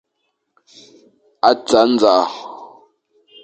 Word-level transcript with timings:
A 1.49 1.51
tsa 1.65 1.81
ndzaʼa. 1.91 2.23